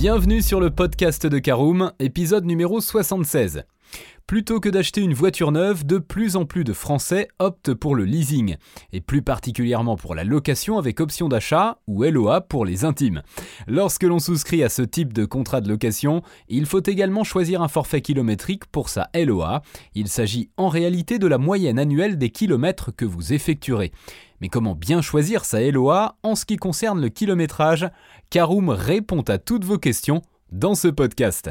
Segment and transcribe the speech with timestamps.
[0.00, 3.64] Bienvenue sur le podcast de Caroom, épisode numéro 76.
[4.30, 8.04] Plutôt que d'acheter une voiture neuve, de plus en plus de Français optent pour le
[8.04, 8.54] leasing,
[8.92, 13.22] et plus particulièrement pour la location avec option d'achat ou LOA pour les intimes.
[13.66, 17.66] Lorsque l'on souscrit à ce type de contrat de location, il faut également choisir un
[17.66, 19.62] forfait kilométrique pour sa LOA.
[19.96, 23.90] Il s'agit en réalité de la moyenne annuelle des kilomètres que vous effectuerez.
[24.40, 27.88] Mais comment bien choisir sa LOA en ce qui concerne le kilométrage?
[28.30, 30.22] Caroom répond à toutes vos questions
[30.52, 31.50] dans ce podcast.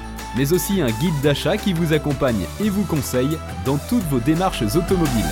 [0.37, 4.63] mais aussi un guide d'achat qui vous accompagne et vous conseille dans toutes vos démarches
[4.63, 5.25] automobiles.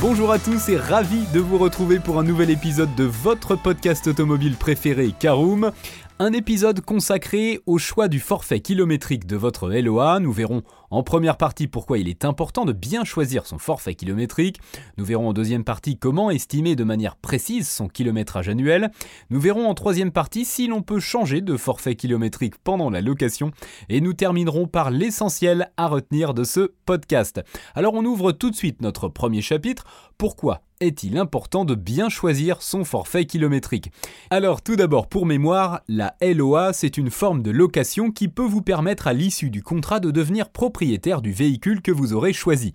[0.00, 4.06] Bonjour à tous et ravi de vous retrouver pour un nouvel épisode de votre podcast
[4.06, 5.72] automobile préféré Caroom.
[6.18, 10.18] Un épisode consacré au choix du forfait kilométrique de votre LOA.
[10.20, 14.60] Nous verrons en première partie pourquoi il est important de bien choisir son forfait kilométrique?
[14.98, 18.90] Nous verrons en deuxième partie comment estimer de manière précise son kilométrage annuel.
[19.30, 23.52] Nous verrons en troisième partie si l'on peut changer de forfait kilométrique pendant la location.
[23.88, 27.40] Et nous terminerons par l'essentiel à retenir de ce podcast.
[27.74, 29.84] Alors on ouvre tout de suite notre premier chapitre.
[30.18, 33.90] Pourquoi est-il important de bien choisir son forfait kilométrique?
[34.30, 38.62] Alors tout d'abord pour mémoire, la LOA c'est une forme de location qui peut vous
[38.62, 40.79] permettre à l'issue du contrat de devenir propriétaire
[41.22, 42.74] du véhicule que vous aurez choisi.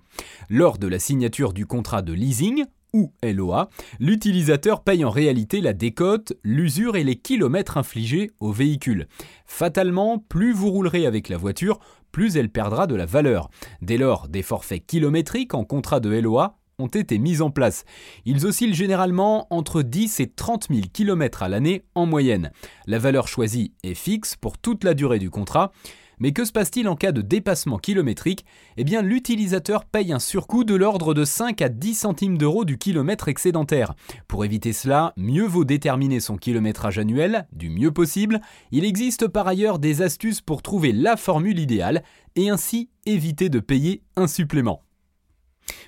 [0.49, 5.73] Lors de la signature du contrat de leasing, ou LOA, l'utilisateur paye en réalité la
[5.73, 9.07] décote, l'usure et les kilomètres infligés au véhicule.
[9.47, 11.79] Fatalement, plus vous roulerez avec la voiture,
[12.11, 13.49] plus elle perdra de la valeur.
[13.81, 17.85] Dès lors, des forfaits kilométriques en contrat de LOA ont été mis en place.
[18.25, 22.51] Ils oscillent généralement entre 10 et 30 000 km à l'année en moyenne.
[22.85, 25.71] La valeur choisie est fixe pour toute la durée du contrat.
[26.19, 28.45] Mais que se passe-t-il en cas de dépassement kilométrique?
[28.77, 32.77] Eh bien, l'utilisateur paye un surcoût de l'ordre de 5 à 10 centimes d'euros du
[32.77, 33.95] kilomètre excédentaire.
[34.27, 38.41] Pour éviter cela, mieux vaut déterminer son kilométrage annuel du mieux possible.
[38.71, 42.03] Il existe par ailleurs des astuces pour trouver la formule idéale
[42.35, 44.84] et ainsi éviter de payer un supplément.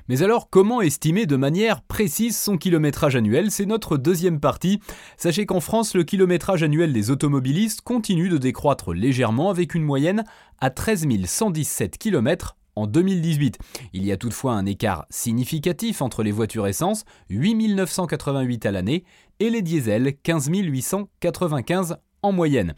[0.07, 3.51] Mais alors, comment estimer de manière précise son kilométrage annuel?
[3.51, 4.79] C'est notre deuxième partie.
[5.17, 10.23] Sachez qu'en France, le kilométrage annuel des automobilistes continue de décroître légèrement avec une moyenne
[10.59, 13.57] à 13 117 km en 2018.
[13.93, 19.03] Il y a toutefois un écart significatif entre les voitures essence, 8 988 à l'année,
[19.39, 22.73] et les diesels, 15 895 en moyenne.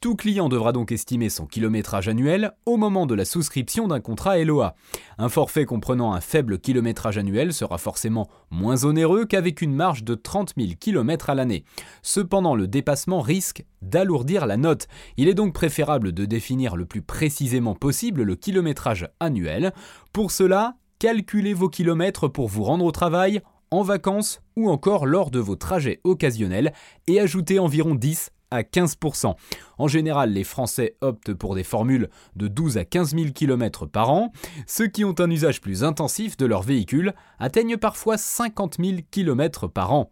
[0.00, 4.38] Tout client devra donc estimer son kilométrage annuel au moment de la souscription d'un contrat
[4.38, 4.74] LOA.
[5.18, 10.14] Un forfait comprenant un faible kilométrage annuel sera forcément moins onéreux qu'avec une marge de
[10.14, 11.64] 30 000 km à l'année.
[12.02, 14.88] Cependant, le dépassement risque d'alourdir la note.
[15.16, 19.72] Il est donc préférable de définir le plus précisément possible le kilométrage annuel.
[20.12, 23.40] Pour cela, calculez vos kilomètres pour vous rendre au travail,
[23.72, 26.72] en vacances ou encore lors de vos trajets occasionnels
[27.06, 29.34] et ajoutez environ 10 à 15%.
[29.78, 34.10] En général, les Français optent pour des formules de 12 à 15 000 km par
[34.10, 34.32] an.
[34.66, 39.66] Ceux qui ont un usage plus intensif de leur véhicule atteignent parfois 50 000 km
[39.66, 40.10] par an.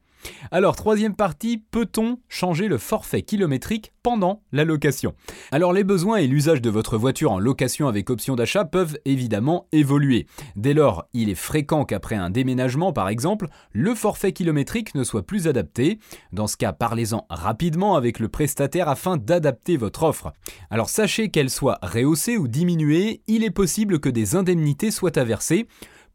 [0.50, 5.14] Alors, troisième partie, peut-on changer le forfait kilométrique pendant la location?
[5.52, 9.66] Alors, les besoins et l'usage de votre voiture en location avec option d'achat peuvent évidemment
[9.70, 10.26] évoluer.
[10.56, 15.22] Dès lors, il est fréquent qu'après un déménagement, par exemple, le forfait kilométrique ne soit
[15.26, 15.98] plus adapté.
[16.32, 20.32] Dans ce cas, parlez-en rapidement avec le prestataire afin d'adapter votre offre.
[20.70, 25.66] Alors, sachez qu'elle soit rehaussée ou diminuée, il est possible que des indemnités soient versées.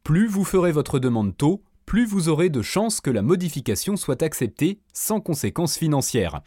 [0.03, 4.23] Plus vous ferez votre demande tôt, plus vous aurez de chances que la modification soit
[4.23, 6.41] acceptée sans conséquences financières.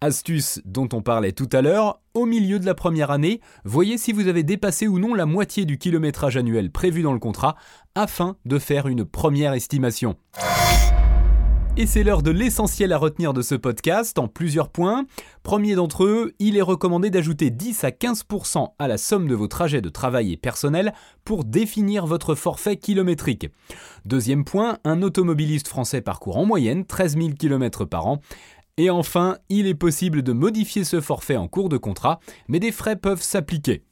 [0.00, 4.12] Astuce dont on parlait tout à l'heure, au milieu de la première année, voyez si
[4.12, 7.56] vous avez dépassé ou non la moitié du kilométrage annuel prévu dans le contrat
[7.94, 10.16] afin de faire une première estimation.
[11.76, 15.06] Et c'est l'heure de l'essentiel à retenir de ce podcast en plusieurs points.
[15.42, 19.48] Premier d'entre eux, il est recommandé d'ajouter 10 à 15% à la somme de vos
[19.48, 20.94] trajets de travail et personnel
[21.24, 23.48] pour définir votre forfait kilométrique.
[24.04, 28.20] Deuxième point, un automobiliste français parcourt en moyenne 13 000 km par an.
[28.76, 32.70] Et enfin, il est possible de modifier ce forfait en cours de contrat, mais des
[32.70, 33.82] frais peuvent s'appliquer.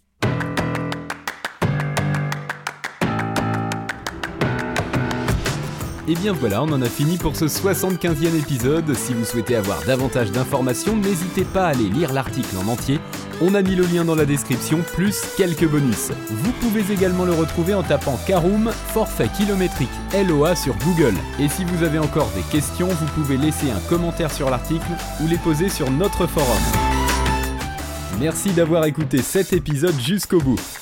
[6.09, 8.93] Et bien voilà, on en a fini pour ce 75e épisode.
[8.95, 12.99] Si vous souhaitez avoir davantage d'informations, n'hésitez pas à aller lire l'article en entier.
[13.41, 16.11] On a mis le lien dans la description, plus quelques bonus.
[16.29, 21.15] Vous pouvez également le retrouver en tapant Caroom, forfait kilométrique LOA sur Google.
[21.39, 25.29] Et si vous avez encore des questions, vous pouvez laisser un commentaire sur l'article ou
[25.29, 26.63] les poser sur notre forum.
[28.19, 30.82] Merci d'avoir écouté cet épisode jusqu'au bout.